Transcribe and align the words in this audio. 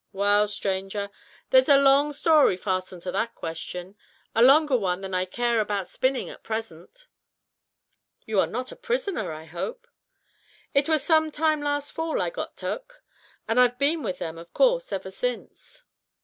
"Wal, 0.13 0.47
stranger, 0.47 1.11
there's 1.51 1.69
a 1.69 1.77
long 1.77 2.11
story 2.11 2.57
fastened 2.57 3.03
to 3.03 3.11
that 3.11 3.35
question 3.35 3.95
a 4.33 4.41
longer 4.41 4.75
one 4.75 5.01
than 5.01 5.13
I 5.13 5.25
care 5.25 5.59
about 5.59 5.87
spinning 5.87 6.27
at 6.27 6.41
present." 6.41 7.05
"You 8.25 8.39
are 8.39 8.47
not 8.47 8.71
a 8.71 8.75
prisoner, 8.75 9.31
I 9.31 9.43
hope." 9.45 9.85
"It 10.73 10.89
was 10.89 11.03
some 11.03 11.29
time 11.29 11.61
last 11.61 11.91
fall 11.91 12.19
I 12.19 12.31
got 12.31 12.57
tuk, 12.57 13.03
and 13.47 13.59
I've 13.59 13.77
been 13.77 14.01
with 14.01 14.17
them, 14.17 14.39
of 14.39 14.51
course, 14.55 14.91
ever 14.91 15.11
since." 15.11 15.83